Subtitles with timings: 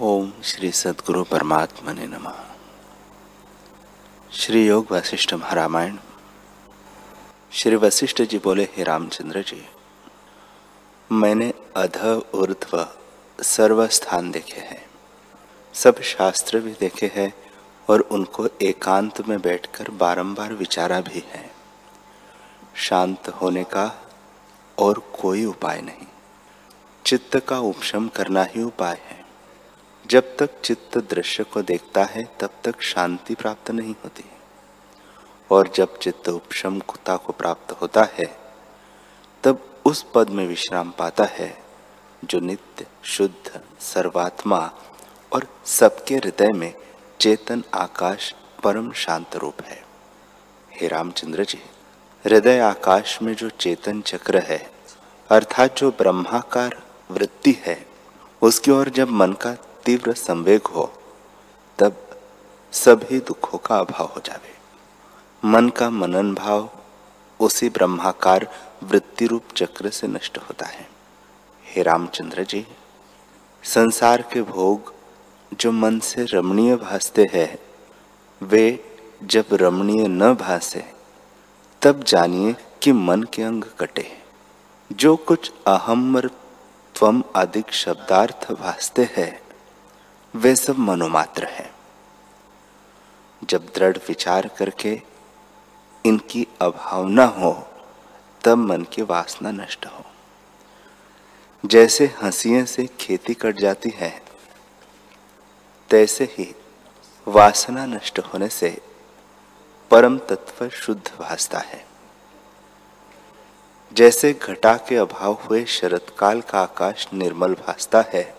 [0.00, 2.32] ओम श्री सदगुरु परमात्मा ने नम।
[4.32, 5.96] श्री योग वशिष्ठ महारामायण।
[7.52, 9.68] श्री वशिष्ठ जी बोले, हे रामचंद्र जी,
[11.12, 12.88] मैंने अध, ऊर्ध्व
[13.42, 14.86] सर्व स्थान देखे हैं।
[15.74, 17.34] सब शास्त्र भी देखे हैं
[17.90, 21.50] और उनको एकांत में बैठकर बारंबार विचारा भी है।
[22.74, 24.08] शांत होने का
[24.78, 26.06] और कोई उपाय नहीं।
[27.04, 29.15] चित्त का उपशम करना ही उपाय है।
[30.10, 34.24] जब तक चित्त दृश्य को देखता है, तब तक शांति प्राप्त नहीं होती
[35.50, 38.36] और जब चित्त उपशमता को प्राप्त होता है,
[39.44, 41.62] तब उस पद में विश्राम पाता है,
[42.24, 44.72] जो नित्य, शुद्ध, सर्वात्मा
[45.32, 46.74] और सबके हृदय में
[47.20, 49.84] चेतन, आकाश, परम शांत रूप है।
[50.72, 51.58] हे रामचंद्र जी,
[52.24, 54.70] हृदय आकाश में जो चेतन चक्र है,
[55.30, 57.86] अर्थात जो ब्रह्माकार वृत्ति है,
[58.42, 60.92] उसकी ओर जब मन का तीव्र संवेग हो,
[61.78, 62.20] तब
[62.72, 64.56] सभी दुखों का अभाव हो जावे।
[65.44, 66.70] मन का मनन भाव
[67.40, 68.48] उसी ब्रह्माकार
[68.82, 70.88] वृत्ति रूप चक्र से नष्ट होता है।
[71.64, 72.66] हे रामचंद्र जी,
[73.62, 74.94] संसार के भोग
[75.54, 77.58] जो मन से रमणीय भासते हैं,
[78.42, 78.84] वे
[79.24, 80.92] जब रमणीय न भासे,
[81.82, 84.22] तब जानिए कि मन के अंग कटे।
[84.92, 89.45] जो कुछ अहम त्वम आदि शब्दार्थ भासते हैं
[90.36, 91.74] वे सब मनोमात्र है।
[93.44, 95.02] जब दृढ़ विचार करके
[96.06, 97.68] इनकी अभावना हो,
[98.44, 100.04] तब मन की वासना नष्ट हो।
[101.66, 104.22] जैसे हंसिए से खेती कट जाती है,
[105.90, 106.54] तैसे ही
[107.28, 108.80] वासना नष्ट होने से
[109.90, 111.86] परम तत्व शुद्ध भासता है।
[113.92, 118.35] जैसे घटा के अभाव हुए शरतकाल का आकाश निर्मल भासता है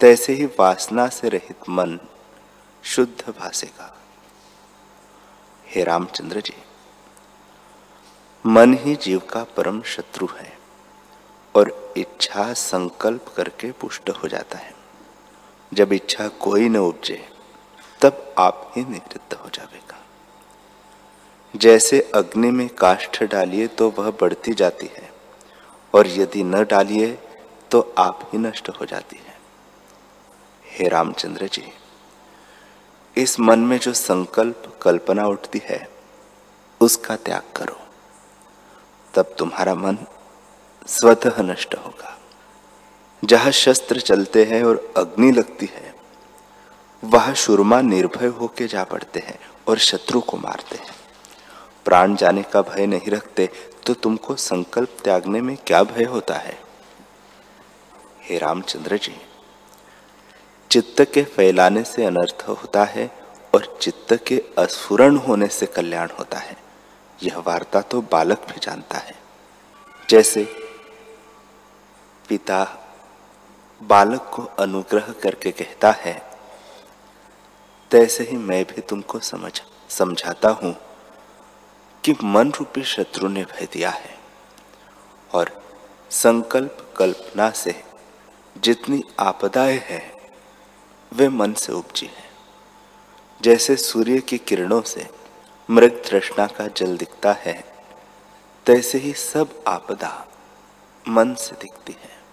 [0.00, 1.98] तैसे ही वासना से रहित मन
[2.84, 3.90] शुद्ध भासेगा।
[5.66, 6.54] हे रामचंद्र जी,
[8.44, 10.52] मन ही जीव का परम शत्रु है
[11.54, 14.72] और इच्छा संकल्प करके पुष्ट हो जाता है।
[15.72, 17.24] जब इच्छा कोई न उपजे,
[18.00, 19.98] तब आप ही निवृत्त हो जाएगा
[21.54, 25.10] जैसे अग्नि में काष्ठ डालिए तो वह बढ़ती जाती है
[25.94, 27.12] और यदि न डालिए
[27.70, 29.33] तो आप ही नष्ट हो जाती है।
[30.74, 31.72] हे रामचंद्र जी,
[33.16, 35.88] इस मन में जो संकल्प, कल्पना उठती है,
[36.80, 37.78] उसका त्याग करो।
[39.14, 39.98] तब तुम्हारा मन
[40.86, 42.18] स्वतः नष्ट होगा।
[43.24, 45.94] जहाँ शस्त्र चलते हैं और अग्नि लगती है,
[47.04, 50.94] वह शुरमा निर्भय होके जा पड़ते हैं और शत्रु को मारते हैं।
[51.84, 53.48] प्राण जाने का भय नहीं रखते
[53.86, 56.58] तो तुमको संकल्प त्यागने में क्या भय होता है?
[58.22, 59.16] हे रामचंद्र जी
[60.74, 63.10] चित्त के फैलाने से अनर्थ होता है
[63.54, 66.56] और चित्त के अस्फुरण होने से कल्याण होता है।
[67.22, 69.14] यह वार्ता तो बालक भी जानता है।
[70.10, 70.44] जैसे
[72.28, 72.64] पिता
[73.82, 76.22] बालक को अनुग्रह करके कहता है,
[77.90, 80.76] तैसे ही मैं भी तुमको समझ, समझाता हूँ
[82.04, 84.18] कि मन रूपी शत्रु ने भय दिया है
[85.32, 85.62] और
[86.10, 87.84] संकल्प कल्पना से
[88.58, 90.13] जितनी आपदाएँ हैं
[91.14, 92.30] वे मन से उपजी है।
[93.42, 95.10] जैसे सूर्य की किरणों से
[95.70, 97.64] मृग तृष्णा का जल दिखता है,
[98.66, 100.28] तैसे ही सब आपदा
[101.08, 102.24] मन से दिखती है।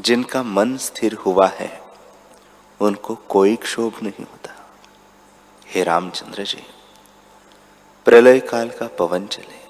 [0.00, 1.82] जिनका मन स्थिर हुआ है,
[2.80, 4.70] उनको कोई क्षोभ नहीं होता।
[5.66, 6.62] हे रामचंद्र जी,
[8.04, 9.62] प्रलय काल का पवन चले,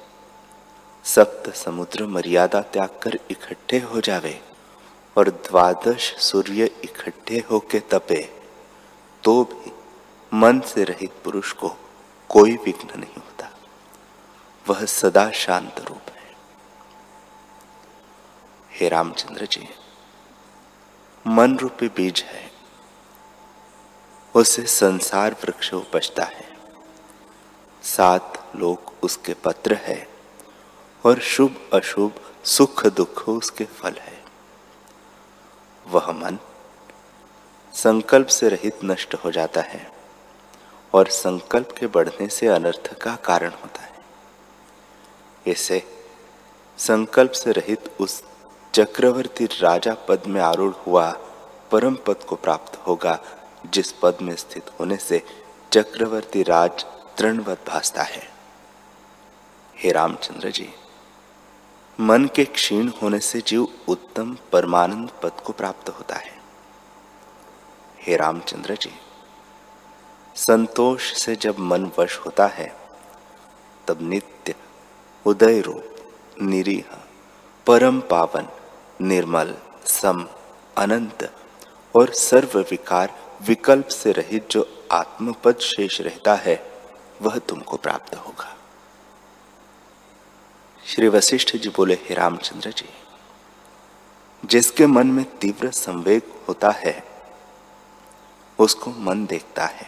[1.04, 4.51] सप्त समुद्र मर्यादा त्याग कर इकट्ठे हो जावे।
[5.16, 8.22] और द्वादश सूर्य इकट्ठे होके तपे
[9.24, 9.72] तो भी
[10.34, 11.76] मन से रहित पुरुष को
[12.28, 13.48] कोई विघ्न नहीं होता।
[14.66, 16.34] वह सदा शांत रूप है।
[18.70, 19.68] हे रामचंद्र जी,
[21.26, 22.50] मन रूपी बीज है।
[24.34, 26.46] उसे संसार वृक्ष उपजता है।
[27.82, 30.08] सात लोग उसके पत्र है
[31.04, 32.12] और शुभ अशुभ,
[32.44, 34.11] सुख दुख उसके फल है।
[35.86, 36.38] वह मन
[37.74, 39.90] संकल्प से रहित नष्ट हो जाता है
[40.94, 43.90] और संकल्प के बढ़ने से अनर्थ का कारण होता है।
[45.46, 45.82] इसे
[46.78, 48.22] संकल्प से रहित उस
[48.74, 51.10] चक्रवर्ती राजा पद में आरूढ़ हुआ
[51.70, 53.18] परम पद को प्राप्त होगा,
[53.66, 55.22] जिस पद में स्थित होने से
[55.72, 56.84] चक्रवर्ती राज
[57.18, 58.22] तृणवत भासता है।
[59.76, 60.68] हे रामचंद्र जी
[62.00, 66.32] मन के क्षीण होने से जीव उत्तम परमानंद पद को प्राप्त होता है।
[68.00, 68.90] हे रामचंद्र जी,
[70.34, 72.76] संतोष से जब मन वश होता है,
[73.88, 74.54] तब नित्य,
[75.26, 75.96] उदय रूप,
[76.42, 76.96] निरीह,
[77.66, 78.48] परम पावन,
[79.00, 79.54] निर्मल,
[79.86, 80.26] सम,
[80.76, 81.32] अनंत
[81.96, 86.70] और सर्व विकार विकल्प से रहित जो आत्मपद शेष रहता है,
[87.22, 88.56] वह तुमको प्राप्त होगा।
[90.86, 92.88] श्री वशिष्ठ जी बोले, हे रामचंद्र जी,
[94.44, 97.04] जिसके मन में तीव्र संवेग होता है,
[98.58, 99.86] उसको मन देखता है।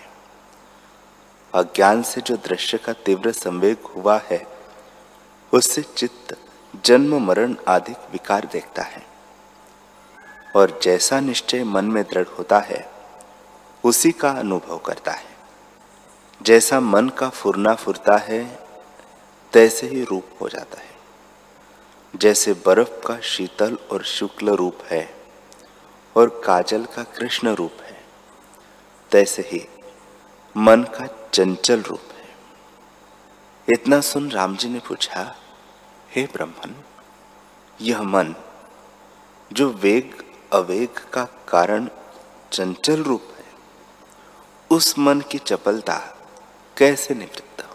[1.55, 4.47] अज्ञान से जो दृश्य का तीव्र संवेग हुआ है,
[5.53, 6.39] उससे चित्त,
[6.85, 9.07] जन्म, मरण आदि विकार देखता है।
[10.57, 12.93] और जैसा निश्चय मन में दृढ़ होता है,
[13.85, 15.37] उसी का अनुभव करता है।
[16.43, 18.64] जैसा मन का फुरना फुरता है
[19.55, 20.93] तैसे ही रूप हो जाता है।
[22.15, 25.03] जैसे बर्फ़ का शीतल और शुक्ल रूप है
[26.17, 28.01] और काजल का कृष्ण रूप है,
[29.11, 29.61] तैसे ही
[30.57, 32.25] मन का चंचल रूप है।
[33.69, 35.37] इतना सुन राम जी ने पूछा,
[36.11, 36.75] हे ब्रह्मन
[37.81, 38.35] यह मन
[39.51, 40.23] जो वेग
[40.53, 41.89] अवेग का कारण
[42.53, 43.45] चंचल रूप है,
[44.71, 45.99] उस मन की चपलता
[46.77, 47.74] कैसे निवृत्त हो?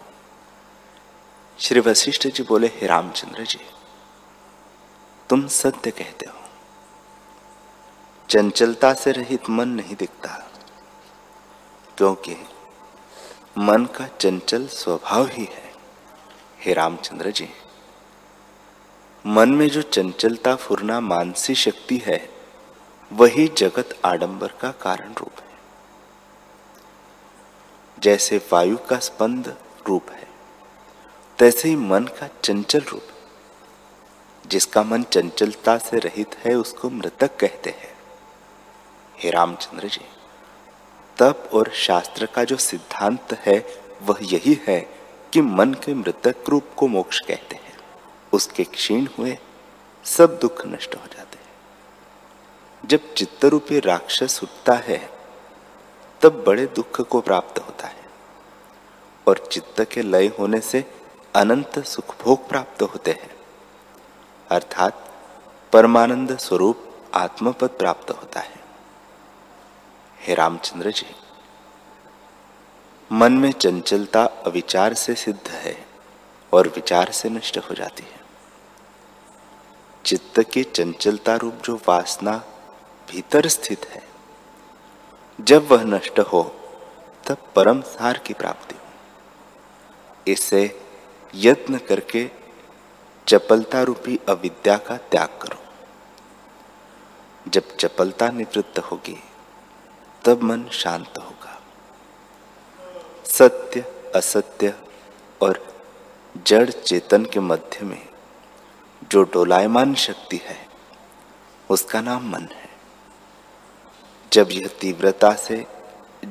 [1.62, 3.60] श्री वशिष्ठ जी बोले, हे रामचंद्र जी,
[5.30, 6.40] तुम सत्य कहते हो।
[8.30, 10.30] चंचलता से रहित मन नहीं दिखता,
[11.98, 12.36] क्योंकि
[13.58, 15.74] मन का चंचल स्वभाव ही है।
[16.60, 17.50] हे रामचंद्र जी,
[19.26, 22.30] मन में जो चंचलता फुरना मानसी शक्ति है,
[23.12, 25.60] वही जगत आडंबर का कारण रूप है।
[28.00, 29.58] जैसे वायु का स्पंद
[29.88, 30.19] रूप है।
[31.40, 33.04] तैसे ही मन का चंचल रूप,
[34.48, 37.98] जिसका मन चंचलता से रहित है, उसको मृतक कहते हैं।
[39.18, 40.02] हे रामचंद्र जी,
[41.18, 43.66] तप और शास्त्र का जो सिद्धांत है,
[44.02, 44.80] वह यही है
[45.34, 47.78] कि मन के मृतक रूप को मोक्ष कहते हैं।
[48.34, 49.38] उसके क्षीण हुए
[50.04, 55.10] सब दुख नष्ट हो जाते हैं। जब चित्त रूपी राक्षस उठता है,
[56.22, 58.06] तब बड़े दुख को प्राप्त होता है,
[59.28, 60.99] और चित्त के लय होने से
[61.36, 63.30] अनंत सुख भोग प्राप्त होते हैं।
[64.50, 65.06] अर्थात
[65.74, 68.60] परमानंद स्वरूप आत्मपद प्राप्त होता है।
[70.20, 71.06] हे रामचंद्र जी,
[73.12, 75.76] मन में चंचलता अविचार से सिद्ध है
[76.54, 78.20] और विचार से नष्ट हो जाती है।
[80.06, 82.44] चित्त की चंचलता रूप जो वासना
[83.08, 84.04] भीतर स्थित है,
[85.40, 86.44] जब वह नष्ट हो,
[87.28, 88.76] तब परम सार की प्राप्ति।
[90.28, 90.89] हो इससे
[91.36, 92.30] यत्न करके
[93.28, 95.64] चपलता रूपी अविद्या का त्याग करो।
[97.48, 99.24] जब चपलता निवृत्त होगी,
[100.26, 101.62] तब मन शांत होगा।
[103.26, 104.74] सत्य, असत्य
[105.42, 105.74] और
[106.48, 108.08] जड़ चेतन के मध्य में
[109.12, 110.68] जो डोलायमान शक्ति है,
[111.70, 112.70] उसका नाम मन है।
[114.34, 115.66] जब यह तीव्रता से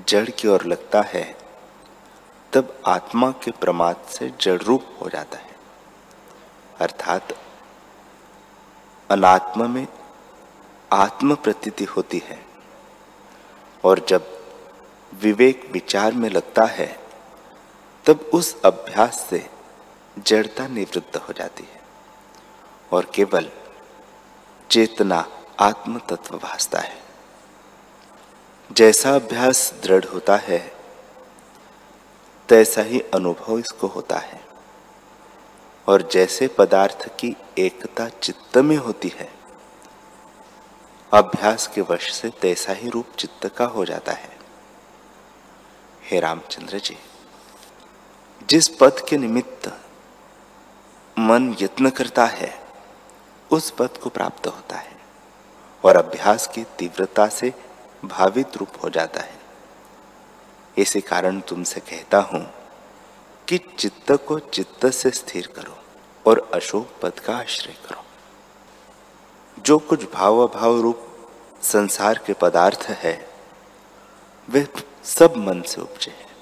[0.09, 1.38] जड़ की ओर लगता है
[2.53, 5.57] तब आत्मा के प्रमाद से जड़ रूप हो जाता है।
[6.81, 7.29] अर्थात
[9.11, 9.87] अनात्मा में
[10.93, 12.47] आत्म प्रतीति होती है
[13.85, 14.39] और जब
[15.15, 16.99] विवेक विचार में लगता है,
[18.07, 19.51] तब उस अभ्यास से
[20.19, 21.81] जड़ता निवृत्त हो जाती है
[22.93, 23.51] और केवल
[24.71, 25.27] चेतना
[25.61, 26.99] आत्म तत्व भासता है।
[28.73, 30.78] जैसा अभ्यास दृढ़ होता है
[32.49, 34.41] तैसा ही अनुभव इसको होता है।
[35.89, 39.33] और जैसे पदार्थ की एकता चित्त में होती है,
[41.13, 44.39] अभ्यास के वश से तैसा ही रूप चित्त का हो जाता है।
[46.03, 46.97] हे रामचंद्र जी,
[48.49, 49.81] जिस पद के निमित्त
[51.19, 52.61] मन यत्न करता है,
[53.51, 54.97] उस पद को प्राप्त होता है
[55.85, 57.55] और अभ्यास की तीव्रता से
[58.05, 59.38] भावित रूप हो जाता है।
[60.79, 62.55] इसी कारण तुमसे कहता हूँ
[63.49, 65.79] कि चित्त को चित्त से स्थिर करो
[66.27, 68.05] और अशोक पद का आश्रय करो।
[69.63, 71.09] जो कुछ भाव अभाव रूप
[71.63, 73.29] संसार के पदार्थ है,
[74.51, 74.69] वे
[75.05, 76.37] सब मन से उपजे हैं।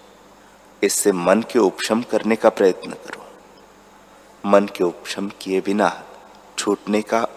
[0.82, 3.26] इससे मन के उपशम करने का प्रयत्न करो।
[4.46, 6.04] मन के उपशम किए बिना
[6.58, 7.28] छूटने का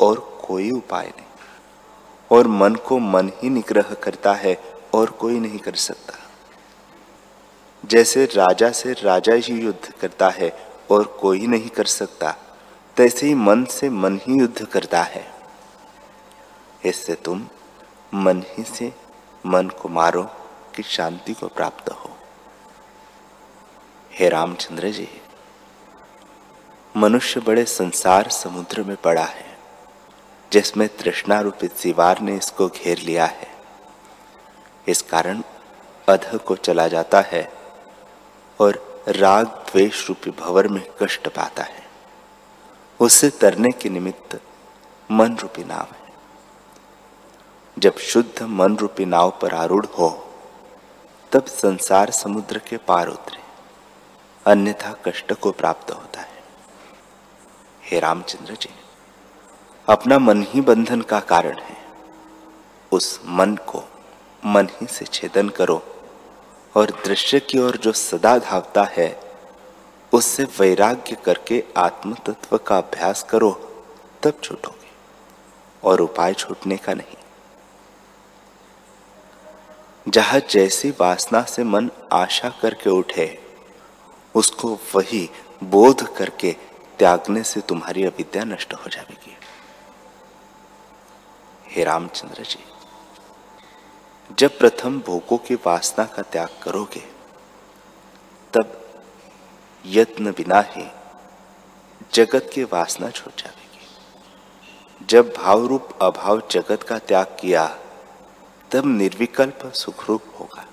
[0.00, 1.26] और कोई उपाय नहीं।
[2.30, 4.62] और मन को मन ही निग्रह करता है
[4.94, 6.14] और कोई नहीं कर सकता।
[7.84, 10.50] जैसे राजा से राजा ही युद्ध करता है
[10.90, 12.34] और कोई नहीं कर सकता,
[12.96, 15.34] तैसे ही मन से मन ही युद्ध करता है।
[16.84, 17.46] इससे तुम
[18.14, 18.92] मन ही से
[19.46, 20.22] मन को मारो
[20.74, 22.10] कि शांति को प्राप्त हो।
[24.12, 25.08] हे रामचंद्र जी,
[26.96, 29.58] मनुष्य बड़े संसार समुद्र में पड़ा है,
[30.52, 33.48] जिसमें तृष्णा रूपी दीवार ने इसको घेर लिया है।
[34.88, 35.42] इस कारण
[36.08, 37.63] अध को चला जाता है
[38.60, 41.86] और राग द्वेष रूपी भवर में कष्ट पाता है।
[43.00, 44.40] उससे तरने के निमित्त
[45.10, 46.12] मन रूपी नाव है।
[47.78, 50.34] जब शुद्ध मन रूपी नाव पर आरूढ़ हो,
[51.32, 53.38] तब संसार समुद्र के पार उतरे।
[54.46, 56.42] अन्यथा कष्ट को प्राप्त होता है।
[57.82, 58.70] हे रामचंद्र जी,
[59.88, 61.76] अपना मन ही बंधन का कारण है।
[62.92, 63.84] उस मन को
[64.46, 65.93] मन ही से छेदन करो।
[66.76, 69.20] और दृश्य की ओर जो सदा धावता है,
[70.12, 73.50] उससे वैराग्य करके आत्म तत्व का अभ्यास करो,
[74.22, 74.90] तब छूटोगे
[75.82, 77.16] और उपाय छूटने का नहीं।
[80.08, 83.38] जहाँ जैसी वासना से मन आशा करके उठे,
[84.34, 85.30] उसको वही
[85.64, 86.56] बोध करके
[86.98, 89.36] त्यागने से तुम्हारी अविद्या नष्ट हो जाएगी।
[91.66, 92.64] हे रामचंद्र जी।
[94.32, 97.02] जब प्रथम भोगों की वासना का त्याग करोगे,
[98.54, 98.94] तब
[99.86, 100.90] यत्न बिना ही
[102.14, 103.86] जगत की वासना छूट जाएगी।
[105.06, 107.78] जब भाव रूप अभाव जगत का त्याग किया,
[108.70, 110.66] तब निर्विकल्प सुखरूप होगा।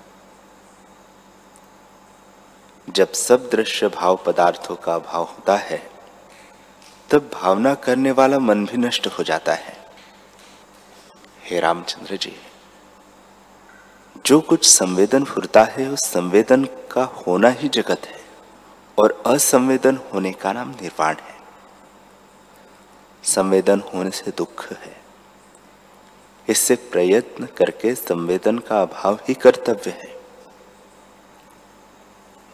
[2.90, 5.90] जब सब दृश्य भाव पदार्थों का अभाव होता है,
[7.10, 9.84] तब भावना करने वाला मन भी नष्ट हो जाता है।
[11.44, 12.36] हे रामचंद्र जी।
[14.26, 18.24] जो कुछ संवेदन फुरता है, उस संवेदन का होना ही जगत है
[18.98, 21.36] और असंवेदन होने का नाम निर्वाण है।
[23.24, 25.00] संवेदन होने से दुख है।
[26.48, 30.20] इससे प्रयत्न करके संवेदन का अभाव ही कर्तव्य है।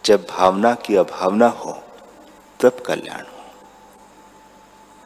[0.05, 1.83] जब भावना की अभावना हो,
[2.61, 3.45] तब कल्याण हो।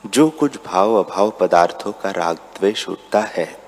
[0.06, 3.61] जो कुछ भाव अभाव पदार्थों का राग द्वेष उठता है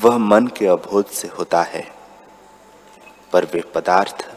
[0.00, 1.94] वह मन के अबोध से होता है।
[3.32, 4.36] पर वे पदार्थ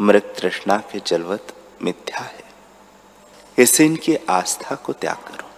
[0.00, 2.44] मृत तृष्णा के जलवत मिथ्या है।
[3.58, 5.50] इसे इनकी आस्था को त्याग करो।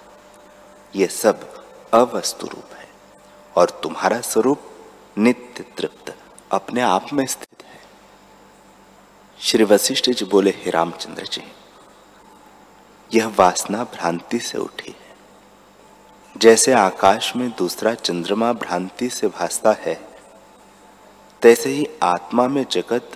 [0.97, 1.65] ये सब
[1.95, 2.89] अवस्तु रूप है
[3.57, 4.61] और तुम्हारा स्वरूप
[5.19, 6.17] नित्य तृप्त
[6.53, 7.81] अपने आप में स्थित है।
[9.41, 11.53] श्री वशिष्ठ जी बोले, हे रामचंद्र जी,
[13.15, 15.10] यह वासना भ्रांति से उठी है।
[16.37, 20.09] जैसे आकाश में दूसरा चंद्रमा भ्रांति से भासता है,
[21.43, 23.11] तैसे ही आत्मा में जगत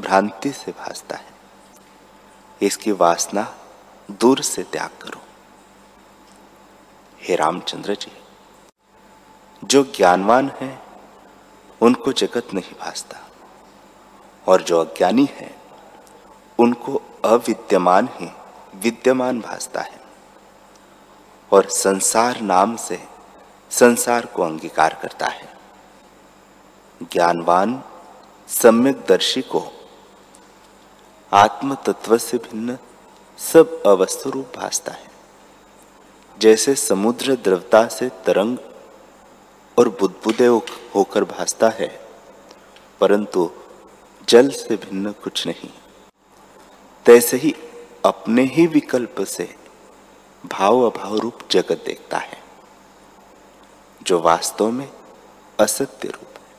[0.00, 1.26] भ्रांति से भासता है।
[2.62, 3.54] इसकी वासना
[4.10, 5.20] दूर से त्याग करो।
[7.20, 8.12] हे रामचंद्र जी,
[9.64, 10.82] जो ज्ञानवान है,
[11.80, 13.18] उनको जगत नहीं भासता,
[14.48, 15.54] और जो अज्ञानी है,
[16.58, 18.28] उनको अविद्यमान ही
[18.74, 20.05] विद्यमान भासता है।
[21.52, 22.98] और संसार नाम से
[23.70, 25.48] संसार को अंगीकार करता है।
[27.02, 27.82] ज्ञानवान,
[28.48, 29.62] सम्यक दर्शी को
[31.32, 32.78] आत्म तत्व से भिन्न
[33.38, 35.10] सब अवस्तु रूप भासता है।
[36.38, 38.58] जैसे समुद्र द्रवता से तरंग
[39.76, 40.46] और बुदबुदे
[40.94, 41.88] होकर भासता है,
[43.00, 43.50] परंतु
[44.28, 45.70] जल से भिन्न कुछ नहीं।
[47.06, 47.54] तैसे ही
[48.04, 49.54] अपने ही विकल्प से
[50.46, 52.42] भाव अभाव रूप जगत देखता है,
[54.02, 54.92] जो वास्तव में
[55.60, 56.56] असत्य रूप है,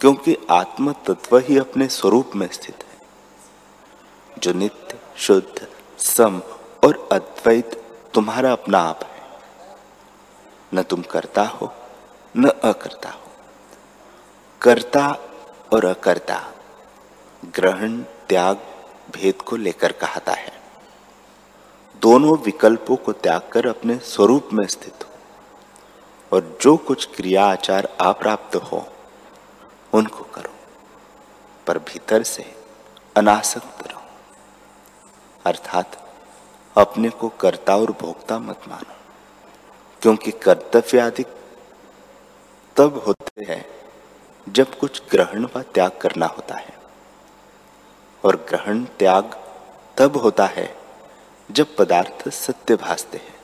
[0.00, 3.06] क्योंकि आत्म तत्व ही अपने स्वरूप में स्थित है,
[4.38, 5.68] जो नित्य, शुद्ध,
[5.98, 6.42] सम
[6.84, 9.14] और अद्वैत तुम्हारा अपना आप है।
[10.74, 11.72] न तुम करता हो,
[12.36, 13.20] न अकर्ता हो।
[14.62, 15.18] कर्ता
[15.72, 16.52] और अकर्ता
[17.44, 18.56] ग्रहण, त्याग,
[19.10, 20.53] भेद को लेकर कहता है।
[22.04, 25.10] दोनों विकल्पों को त्याग कर अपने स्वरूप में स्थित हो।
[26.36, 28.88] और जो कुछ क्रिया आचार अप्राप्त हो,
[29.92, 30.52] उनको करो।
[31.66, 32.54] पर भीतर से
[33.16, 34.02] अनासक्त रहो।
[35.46, 36.14] अर्थात
[36.76, 38.94] अपने को कर्ता और भोक्ता मत मानो।
[40.02, 41.24] क्योंकि कर्तव्य आदि
[42.76, 43.64] तब होते हैं
[44.48, 46.74] जब कुछ ग्रहण व त्याग करना होता है।
[48.24, 49.44] और ग्रहण त्याग
[49.98, 50.83] तब होता है
[51.48, 53.34] जब पदार्थ सत्य भासते हैं,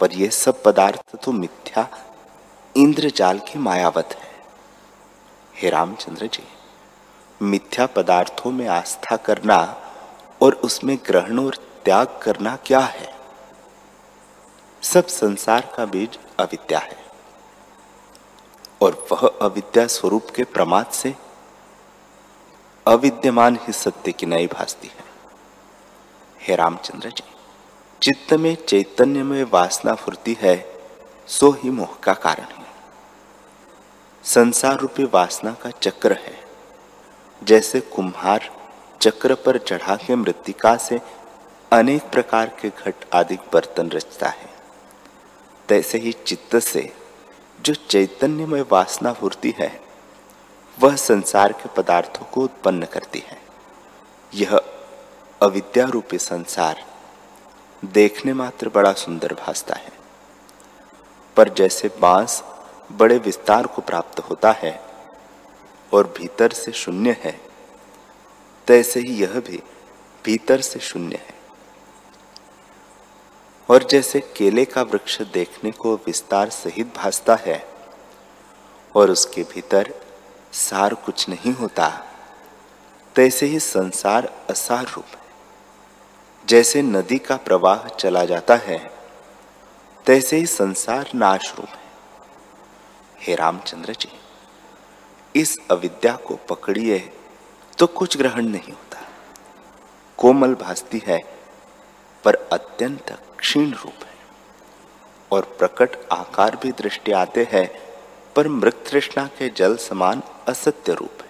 [0.00, 1.88] पर ये सब पदार्थ तो मिथ्या
[2.74, 4.28] इंद्रजाल की मायावत है।
[5.54, 6.42] हे रामचंद्र जी,
[7.40, 9.58] मिथ्या पदार्थों में आस्था करना
[10.40, 13.08] और उसमें ग्रहण और त्याग करना क्या है?
[14.82, 16.96] सब संसार का बीज अविद्या है,
[18.80, 21.14] और वह अविद्या स्वरूप के प्रमाद से
[22.86, 25.08] अविद्यमान ही सत्य की नई भासती है।
[26.50, 27.22] हे रामचंद्र जी,
[28.02, 30.82] चित्त में चैतन्य में वासना फुरती है,
[31.26, 32.66] सो ही मोह का कारण है।
[34.24, 36.44] संसार रूपी वासना का चक्र है।
[37.42, 38.50] जैसे कुम्हार
[39.00, 41.00] चक्र पर चढ़ा के मृतिका से
[41.72, 44.50] अनेक प्रकार के घट आदि बर्तन रचता है।
[45.68, 46.96] तैसे ही चित्त से
[47.60, 49.80] जो चैतन्य में वासना फूर्ति है,
[50.80, 53.40] वह संसार के पदार्थों को उत्पन्न करती है।
[54.34, 54.60] यह
[55.42, 56.84] अविद्या रूपी संसार
[57.84, 59.92] देखने मात्र बड़ा सुंदर भासता है।
[61.36, 62.42] पर जैसे बाँस
[62.92, 64.72] बड़े विस्तार को प्राप्त होता है
[65.92, 67.40] और भीतर से शून्य है,
[68.66, 69.62] तैसे ही यह भी
[70.24, 71.34] भीतर से शून्य है।
[73.68, 77.64] और जैसे केले का वृक्ष देखने को विस्तार सहित भासता है
[78.94, 79.94] और उसके भीतर
[80.52, 81.88] सार कुछ नहीं होता,
[83.16, 85.19] तैसे ही संसार असार रूप है।
[86.50, 88.90] जैसे नदी का प्रवाह चला जाता है,
[90.06, 91.90] तैसे ही संसार नाश रूप है।
[93.18, 94.20] हे रामचंद्र जी,
[95.36, 97.12] इस अविद्या को पकड़िए
[97.78, 99.08] तो कुछ ग्रहण नहीं होता।
[100.16, 101.20] कोमल भासती है,
[102.24, 104.14] पर अत्यंत क्षीण रूप है।
[105.32, 107.80] और प्रकट आकार भी दृष्टि आते हैं,
[108.36, 111.28] पर मृत तृष्णा के जल समान असत्य रूप है।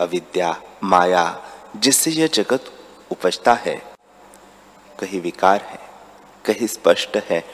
[0.00, 1.44] अविद्या, माया,
[1.76, 2.72] जिससे यह जगत
[3.10, 3.76] उपजता है,
[5.00, 5.80] कहीं विकार है,
[6.44, 7.44] कहीं स्पष्ट है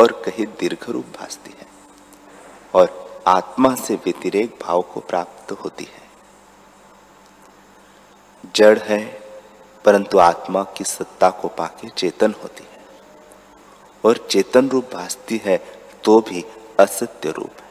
[0.00, 1.66] और कहीं दीर्घ रूप भासती है।
[2.74, 6.08] और आत्मा से व्यतिरेक भाव को प्राप्त होती है।
[8.54, 9.04] जड़ है,
[9.84, 12.78] परंतु आत्मा की सत्ता को पाके चेतन होती है।
[14.04, 15.56] और चेतन रूप भासती है
[16.04, 16.44] तो भी
[16.80, 17.68] असत्य रूप है।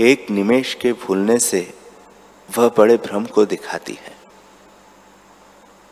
[0.00, 1.74] एक निमेश के भूलने से
[2.58, 4.15] वह बड़े भ्रम को दिखाती है।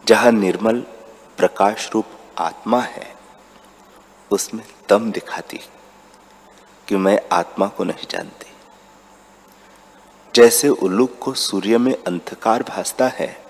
[0.08, 0.80] जहाँ निर्मल
[1.36, 2.06] प्रकाश रूप
[2.38, 3.14] आत्मा है,
[4.30, 5.60] उसमें दम दिखाती
[6.88, 8.46] कि मैं आत्मा को नहीं जानती।
[10.34, 13.44] जैसे उल्लूक को सूर्य में अंधकार भासता है,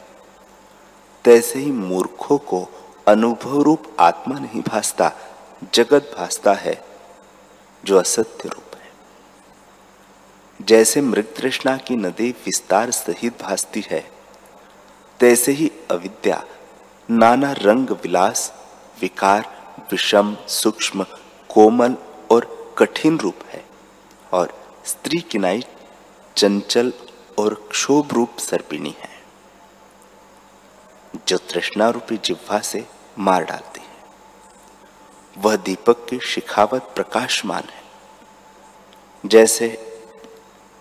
[1.24, 2.68] तैसे ही मूर्खों को
[3.08, 5.12] अनुभव रूप आत्मा नहीं भासता,
[5.74, 6.84] जगत भासता है,
[7.84, 8.92] जो असत्य रूप है।
[10.62, 14.13] जैसे मृग तृष्णा की नदी विस्तार सहित भासती है
[15.20, 16.44] तैसे ही अविद्या,
[17.10, 18.54] नाना रंग विलास,
[19.00, 21.06] विकार, विषम, सूक्ष्म,
[21.48, 21.96] कोमल
[22.30, 23.64] और कठिन रूप है।
[24.32, 25.64] और स्त्री किनाई
[26.36, 26.92] चंचल
[27.38, 29.22] और क्षोभ रूप सर्पिणी है।
[31.28, 32.86] जो तृष्णा रूपी जिह्वा से
[33.18, 33.96] मार डालती है।
[35.38, 37.82] वह दीपक की शिखावत प्रकाशमान है।
[39.26, 39.98] जैसे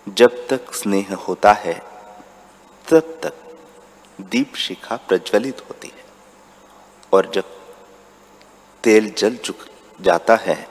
[0.08, 1.78] जब तक स्नेह होता है,
[2.90, 3.43] तब तक
[4.20, 6.04] दीप शिखा प्रज्वलित होती है
[7.12, 7.44] और जब
[8.84, 9.56] तेल जल चुक
[10.00, 10.68] जाता है,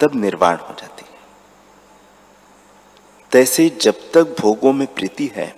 [0.00, 1.18] तब निर्वाण हो जाती है।
[3.30, 5.56] तैसे जब तक भोगों में प्रीति है,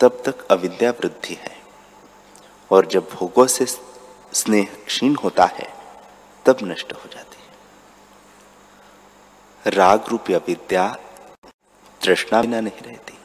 [0.00, 1.62] तब तक अविद्या वृद्धि है।
[2.70, 3.66] और जब भोगों से
[4.32, 5.74] स्नेह क्षीण होता है,
[6.46, 7.52] तब नष्ट हो जाती है।
[9.70, 10.98] राग रूप अविद्या
[12.02, 13.18] तृष्णा बिना नहीं रहती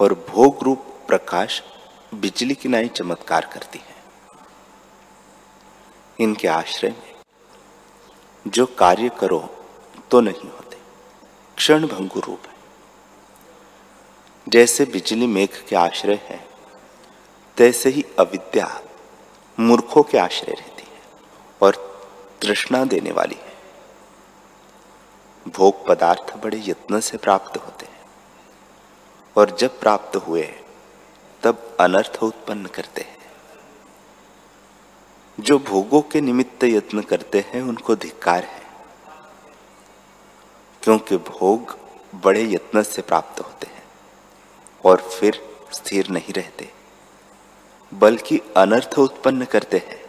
[0.00, 1.62] और भोग रूप प्रकाश
[2.12, 3.94] बिजली की नाई चमत्कार करती है।
[6.18, 7.12] इनके आश्रय में
[8.46, 9.38] जो कार्य करो
[10.10, 10.76] तो नहीं होते,
[11.58, 12.54] क्षण भंगु रूप है।
[14.46, 16.40] जैसे बिजली मेघ के आश्रय है,
[17.56, 18.68] तैसे ही अविद्या
[19.58, 21.00] मूर्खों के आश्रय रहती है
[21.60, 21.76] और
[22.42, 23.52] तृष्णा देने वाली है।
[25.46, 28.00] भोग पदार्थ बड़े यत्न से प्राप्त होते हैं
[29.36, 30.42] और जब प्राप्त हुए
[31.42, 33.18] तब अनर्थ उत्पन्न करते हैं।
[35.40, 38.62] जो भोगों के निमित्त यत्न करते हैं, उनको धिक्कार है।
[40.82, 41.78] क्योंकि भोग
[42.14, 43.82] बड़े यत्न से प्राप्त होते हैं
[44.84, 46.72] और फिर स्थिर नहीं रहते,
[47.94, 50.04] बल्कि अनर्थ उत्पन्न करते हैं।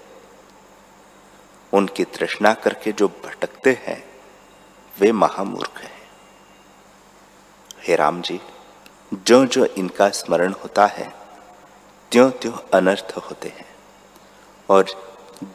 [1.73, 4.21] उनकी तृष्णा करके जो भटकते हैं,
[4.99, 6.01] वे महामूर्ख हैं।
[7.83, 8.41] हे राम जी
[9.13, 11.20] जो जो इनका स्मरण होता है
[12.11, 13.65] त्यों त्यों अनर्थ होते हैं
[14.69, 14.85] और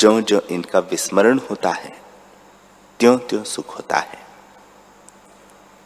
[0.00, 1.90] जो जो इनका विस्मरण होता है
[3.00, 4.18] त्यों त्यों सुख होता है।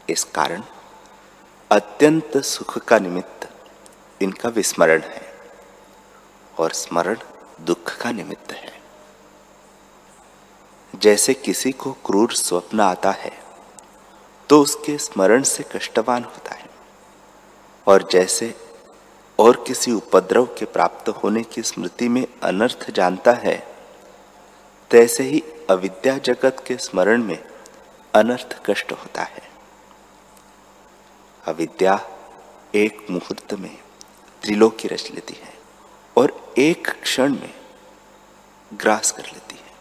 [0.09, 0.63] इस कारण
[1.71, 3.49] अत्यंत सुख का निमित्त
[4.21, 5.23] इनका विस्मरण है
[6.59, 7.19] और स्मरण
[7.61, 8.73] दुख का निमित्त है।
[10.95, 13.33] जैसे किसी को क्रूर स्वप्न आता है
[14.49, 16.69] तो उसके स्मरण से कष्टवान होता है
[17.87, 18.55] और जैसे
[19.41, 23.57] और किसी उपद्रव के प्राप्त होने की स्मृति में अनर्थ जानता है,
[24.91, 27.39] तैसे ही अविद्या जगत के स्मरण में
[28.15, 29.43] अनर्थ कष्ट होता है।
[31.45, 31.99] अविद्या
[32.75, 33.79] एक मुहूर्त में
[34.43, 35.55] त्रिलोकी रच लेती है
[36.17, 37.55] और एक क्षण में
[38.75, 39.73] ग्रास कर लेती है।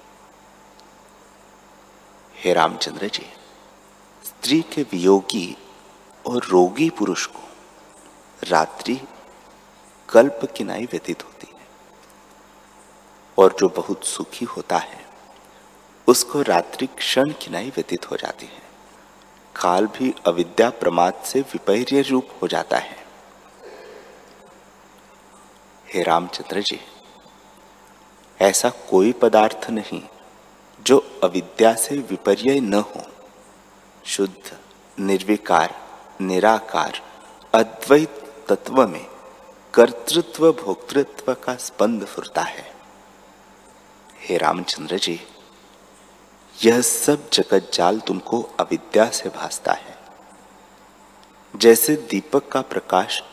[2.36, 3.26] हे रामचंद्र जी,
[4.26, 5.58] स्त्री के वियोगी
[6.26, 7.48] और रोगी पुरुष को
[8.44, 9.02] रात्रि
[10.10, 11.68] कल्प किनाई व्यतीत होती है।
[13.38, 15.06] और जो बहुत सुखी होता है,
[16.08, 18.62] उसको रात्रि क्षण किनाई व्यतीत हो जाती है।
[19.56, 22.98] काल भी अविद्या प्रमाद से विपर्य रूप हो जाता है।
[25.94, 26.80] हे रामचंद्र जी,
[28.42, 30.04] ऐसा कोई पदार्थ नहीं
[30.82, 33.04] जो अविद्या से विपर्य न हो।
[34.06, 34.58] शुद्ध,
[35.00, 35.76] निर्विकार,
[36.22, 37.02] निराकार,
[37.54, 39.08] अद्वैत तत्व में
[39.74, 42.72] कर्तृत्व, भोक्तृत्व का स्पंद फुरता है।
[44.20, 45.22] हे रामचंद्र जी,
[46.66, 49.98] यह सब जगत जाल तुमको अविद्या से भासता है।
[51.56, 53.24] जैसे दीपक का प्रकाश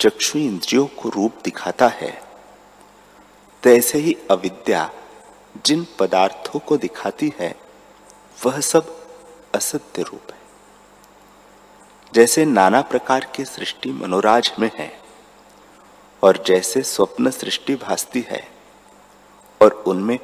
[0.00, 2.22] चक्षु इंद्रियों को रूप दिखाता है,
[3.62, 4.90] तैसे ही अविद्या
[5.66, 7.56] जिन पदार्थों को दिखाती है,
[8.44, 9.06] वह सब
[9.54, 10.38] असत्य रूप है।
[12.14, 15.03] जैसे नाना प्रकार की सृष्टि मनोराज में है
[16.24, 18.48] और जैसे स्वप्न सृष्टि भासती है
[19.62, 20.18] और उनमें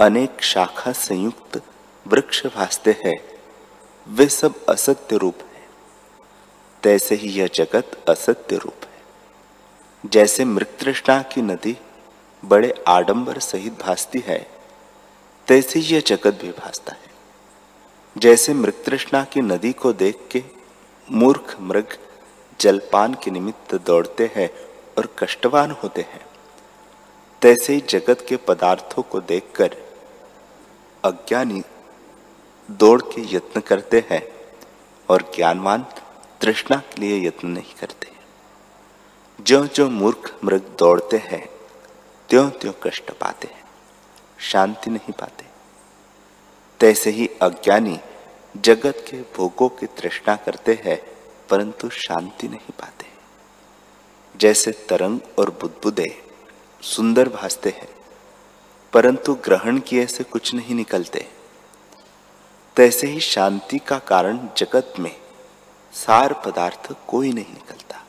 [0.00, 1.62] अनेक शाखा संयुक्त
[2.06, 3.38] वृक्ष भासते हैं,
[4.08, 5.68] वे सब असत्य रूप है।
[6.82, 9.02] तैसे ही यह जगत असत्य रूप है।
[10.06, 11.78] जैसे मृतृष्णा की नदी
[12.44, 14.50] बड़े आडंबर सहित भासती है,
[15.46, 17.10] तैसे यह जगत भी भासता है।
[18.18, 20.44] जैसे मृतृष्णा की नदी को देख के
[21.10, 21.98] मूर्ख मृग
[22.60, 26.26] जलपान के निमित्त दौड़ते हैं और कष्टवान होते हैं।
[27.42, 29.76] तैसे ही जगत के पदार्थों को देखकर
[31.04, 31.62] अज्ञानी
[32.70, 34.22] दौड़ के यत्न करते हैं
[35.08, 35.86] और ज्ञानवान
[36.40, 38.12] तृष्णा के लिए यत्न नहीं करते।
[39.40, 41.48] जो जो मूर्ख मृग दौड़ते हैं
[42.28, 43.64] त्यों त्यों कष्ट पाते हैं,
[44.38, 45.44] शांति नहीं पाते।
[46.80, 48.00] तैसे ही अज्ञानी
[48.56, 51.00] जगत के भोगों की तृष्णा करते हैं,
[51.50, 53.13] परंतु शांति नहीं पाते।
[54.34, 56.08] जैसे तरंग और बुदबुदे
[56.82, 57.88] सुंदर भासते हैं,
[58.92, 61.26] परंतु ग्रहण किए से कुछ नहीं निकलते।
[62.76, 65.14] तैसे ही शांति का कारण जगत में
[65.94, 68.02] सार पदार्थ कोई नहीं निकलता।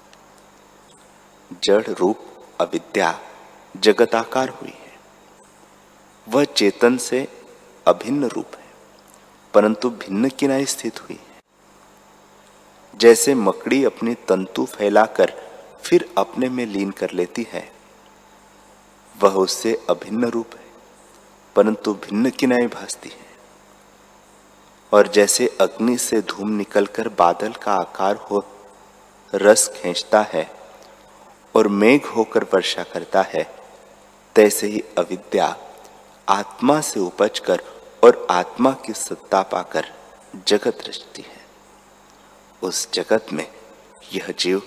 [1.63, 2.25] जड़ रूप
[2.59, 3.19] अविद्या
[3.75, 4.93] जगताकार हुई है।
[6.27, 7.27] वह चेतन से
[7.85, 8.65] अभिन्न रूप है,
[9.53, 11.41] परंतु भिन्न किनाई स्थित हुई है।
[12.93, 15.33] जैसे मकड़ी अपनी तंतु फैलाकर
[15.85, 17.71] फिर अपने में लीन कर लेती है।
[19.15, 20.63] वह उससे अभिन्न रूप है,
[21.55, 23.25] परंतु भिन्न किनाई भासती है।
[24.91, 28.43] और जैसे अग्नि से धूम निकलकर बादल का आकार हो,
[29.33, 30.49] रस खींचता है
[31.55, 33.43] और मेघ होकर वर्षा करता है,
[34.35, 35.55] तैसे ही अविद्या
[36.29, 37.61] आत्मा से उपज कर
[38.03, 39.85] और आत्मा की सत्ता पाकर
[40.47, 41.43] जगत रचती है।
[42.61, 43.47] उस जगत में
[44.13, 44.61] यह जीव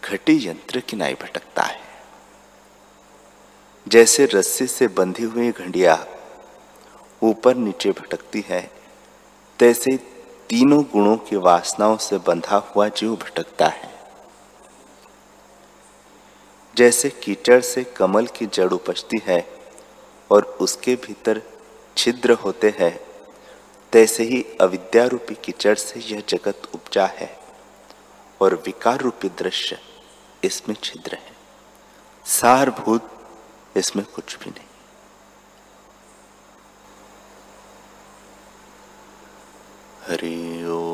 [0.00, 1.80] घटी यंत्र किनाई भटकता है।
[3.88, 6.06] जैसे रस्सी से बंधी हुई घंडिया
[7.22, 8.70] ऊपर नीचे भटकती है,
[9.58, 9.96] तैसे
[10.48, 13.90] तीनों गुणों की वासनाओं से बंधा हुआ जीव भटकता है।
[16.76, 19.48] जैसे कीचड़ से कमल की जड़ उपजती है
[20.30, 21.42] और उसके भीतर
[21.96, 23.00] छिद्र होते हैं,
[23.92, 27.41] तैसे ही अविद्या रूपी कीचड़ से यह जगत उपजा है।
[28.42, 29.78] और विकार रूपी दृश्य
[30.44, 31.32] इसमें छिद्र है।
[32.26, 33.10] सारभूत
[33.76, 34.66] इसमें कुछ भी नहीं।
[40.06, 40.92] हरि ओ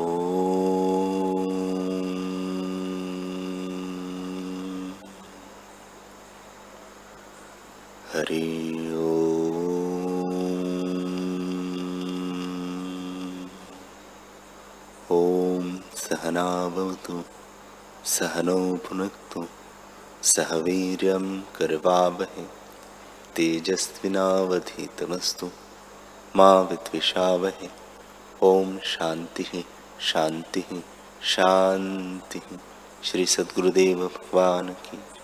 [8.13, 8.95] हरि
[15.11, 17.38] ओम। सहनावतु। सहनौ
[18.75, 19.47] भुनक्तु
[20.23, 22.45] सह वीर्यं करवावहे
[23.35, 25.49] तेजस्विनावधीतमस्तु।
[26.35, 27.69] माँ विद्विषावहे।
[28.41, 29.65] ओम शांति
[30.01, 30.83] शांति
[31.23, 32.41] शांति
[33.03, 35.18] श्री सद्गुरुदेव भगवान की।